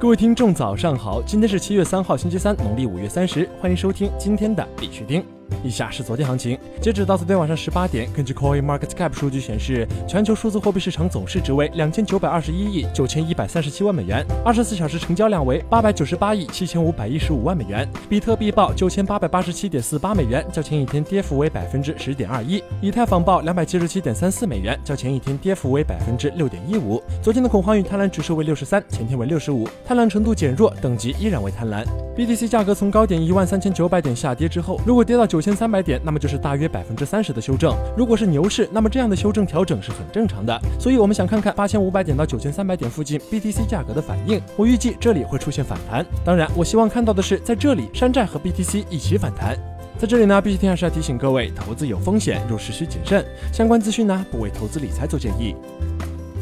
[0.00, 1.20] 各位听众，早上好！
[1.22, 3.48] 今天是七月三号，星期三，农历五月三十。
[3.60, 5.24] 欢迎收听今天的必须听。
[5.64, 17.88] 以下是昨天行情，截止到昨天晚上十八点，根据 Coin Market Cap 数据显示，全球数字货币市场总市值为两千九百二十一亿九千一百三十七万美元，二十四小时成交量为八百九十八亿七千五百一十五万美元。
[18.08, 27.02] 比特币报九千八百八十七点四八美元，较前一天跌幅为百分之十点二一；以太坊报两百七十七点三四美元，较前一天跌幅为百分之六点一五。
[27.22, 31.84] 昨天的恐慌与贪婪指数为六十三，前天为六十五，贪婪程度减弱，等级依然为贪婪。
[32.16, 37.72] BTC 价格从高点一万三千九百点下跌之后，如果跌到九九千三百点，那么就是大约百分之三十的修正。
[37.96, 40.60] 如果是牛市，那么这样的修正调整是很正常的。
[40.80, 44.42] 所以，我们想看看八千五百点到九千三百点附近 BTC 价格的反应。
[44.56, 46.04] 我预计这里会出现反弹。
[46.24, 49.56] 当然，我希望看到的是在这里山寨和 BTC 一起反弹。
[49.96, 53.24] 在这里呢，必须听还是要提醒各位，投资有风险，入市需谨慎。
[53.52, 55.54] 相关资讯呢，不为投资理财做建议。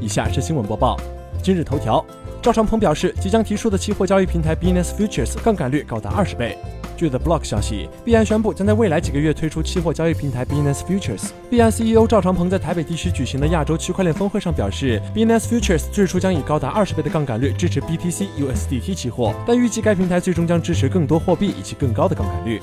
[0.00, 0.98] 以下是新闻播报。
[1.40, 2.04] 今日头条。
[2.42, 6.58] 赵长鹏表示，即将提出的期货交易平台 Binance Futures 杠杆率高达二十倍。
[7.00, 11.30] 据 The Block 消息，币安宣布将在未来几个月推出期货交易平台 Binance Futures。
[11.48, 22.60] 币安 CEO 赵长鹏在台北地区举行的亚洲区块链峰会上表示，Binance Futures 最初将以高达二十倍的杠杆率支持 BTC USDT 期货，但预计该平台最终将支持更多货币以及更高的杠杆率。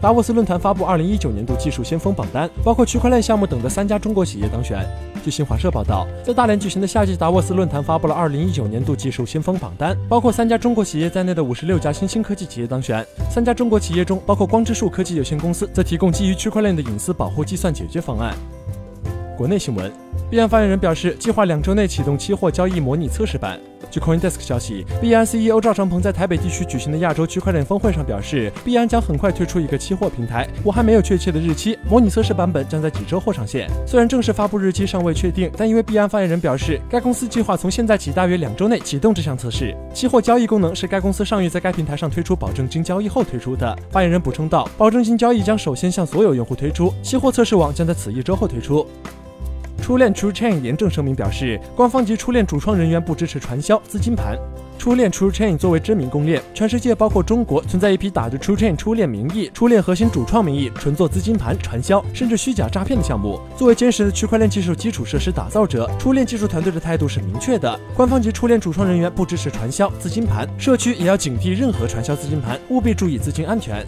[0.00, 4.86] 达沃斯论坛发布二零一九年度技术先锋榜单，包括区块链项目等的三家中国企业当选。
[5.24, 13.04] 据新华社报道，在大连举行的夏季达沃斯论坛发布了二零一九年度技术先锋榜单，包括三家中国企业在内的五十六家新兴科技企业当选。
[13.30, 18.34] 三家中国企业中，包括光之树科技有限公司，则提供基于区块链的隐私保护计算解决方案。
[19.36, 19.90] 国内新闻，
[20.28, 23.60] 币安发言人表示，计划两周内启动期货交易模拟测试版。
[23.92, 33.70] 据 CoinDesk 消息，币安 CEO 赵长鹏在台北地区举行的亚洲区块链峰会上表示，币安将很快推出一个期货平台，我还没有确切的日期，模拟测试版本将在几周后上线。
[33.86, 39.76] 虽然正式发布日期尚未确定，但因为币安发言人表示，该公司计划从现在起大约两周内启动这项测试。
[39.94, 43.78] 期货交易功能是该公司上月在该平台上推出保证金交易后推出的。
[43.92, 48.84] 发言人补充道，保证金交易将首先向所有用户推出，期货测试网将在此一周后推出。
[49.86, 54.36] 初恋 True Chain 严正声明表示，官方及初恋主创人员不支持传销资金盘。
[54.76, 63.40] 初恋 True Chain 作为知名公链，全世界包括中国存在一批打着 True Chain 初恋名义、初恋核心主创名义，纯做资金盘、传销甚至虚假诈骗的项目。
[63.56, 73.86] 作为坚实的区块链技术基础设施打造者，初恋技术团队的态度是明确的：官方及初恋主创人员不支持传销资金盘，社区也要警惕任何传销资金盘，务必注意资金安全。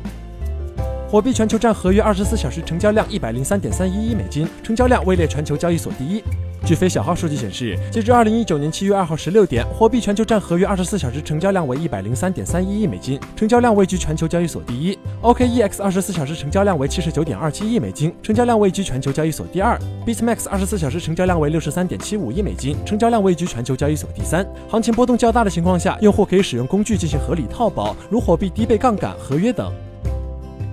[1.10, 6.22] 火币全球站合约二十四小时成交量一百零三点三一亿美金，成交量位列全球交易所第一。
[6.66, 14.98] 据非小号数据显示，截至二零一九年七月二号十六点，火币全球站合约二十四小时成交量为一百零三点三一亿美金，成交量位居全球交易所第一。
[15.22, 19.78] OKEX 二十四小时成交量为七十九点二七亿美金，成交量位居全球交易所第二。
[20.04, 24.46] BitMax 二十四小时成交量为六十三点七五亿美金，成交量位居全球交易所第三。
[24.68, 29.72] 行情波动较大的情况下，用户可以使用工具进行合理套保，如火币低倍杠杆合约等。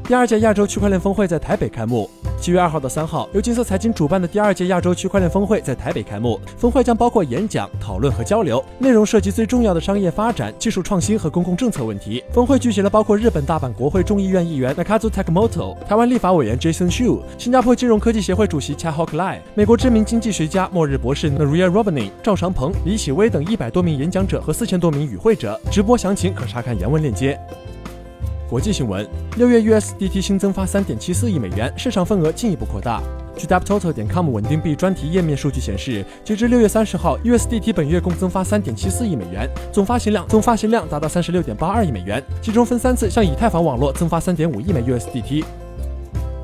[0.08, 2.08] 第二届亚洲区块链峰会在台北开幕。
[2.40, 6.40] 七月二号到三号，由金色财经主办的第二届亚洲区块链峰会在台北开幕。
[6.60, 12.24] 峰会将包括演讲、讨论和交流，内容涉及最重要的商业发展、技术创新和公共政策问题。
[12.32, 25.60] 峰会聚集了包括日本大阪国会众议院议员 Nakazu Takamoto、台湾立法委员 Jason Shu、新加坡金融科技协会主席 Chahok Lai、美国知名经济学家末日博士 Naria Robini、赵长鹏、李启威等一百多名演讲者和四千多名与会者。
[25.72, 27.40] 直播详情可查看原文链接。
[28.48, 29.08] 国际新闻：
[29.38, 33.02] 六月 USDT 新增发三点七四亿美元，市场份额进一步扩大。
[33.36, 45.44] 据 DAppTotal 点 com 稳定币专题页面数据显示，截至六月三十号，USDT 本月共增发三点七四亿美元，总发行量总发行量达到三十六点八二亿美元，其中分三次向以太坊网络增发三点五亿枚 USDT。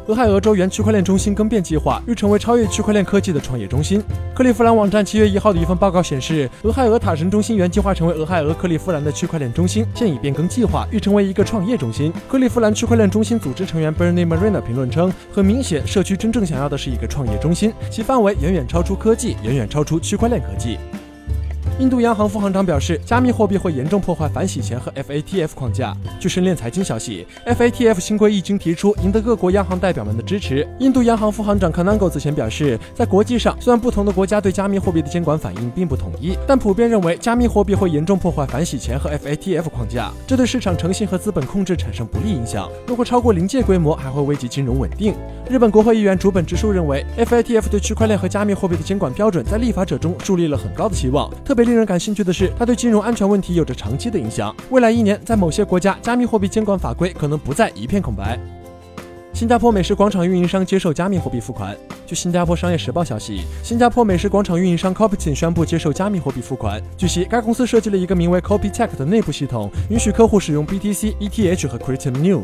[0.07, 4.01] 俄亥俄州原区块链中心更变计划欲成为超越区块链科技的创业中心。
[4.33, 12.11] 克利夫兰网站七月一号的一份报告显示，俄亥俄塔什中心原计划成为俄亥俄克利夫兰的区块链中心，现已变更计划，欲成为一个创业中心。
[12.27, 20.77] 克利夫兰区块链中心组织成员 Bernie Marina 评论称，很明显，社区真正想要的是一个创业中心，其范围远远超出科技，远远超出区块链科技。
[21.79, 25.95] 印度央行副行长表示，加密货币会严重破坏反洗钱和 FATF 框架。
[26.19, 30.67] 据深链财经消息，FATF 新规一经提出，赢得各国央行代表们的支持。
[30.79, 42.69] 印度央行副行长 Kanango 此前表示，在国际上，虽然不同的国家对加密货币的监管反应并不统一，但普遍认为加密货币会严重破坏反洗钱和 FATF 框架，这对市场诚信和资本控制产生不利影响。
[42.85, 45.15] 如果超过临界规模，还会危及金融稳定。
[45.49, 54.55] 日本国会议员竹本直树认为，FATF 对区块链和加密货币的监管标准在立法者中树立了很高的期望，特别令人感兴趣的是，它对金融安全问题有着长期的影响。
[54.69, 58.39] 未来一年，在某些国家，加密货币监管法规可能不再一片空白。
[59.33, 61.75] 新加坡美食广场运营商接受加密货币付款。
[62.05, 66.81] 据新加坡商业时报消息，新加坡美食广场运营商 Copitin 宣布接受加密货币付款。
[66.97, 72.43] 据悉，该公司设计了一个名为 Copitech 的内部系统，允许客户使用 BTC、ETH 和 Krypton New。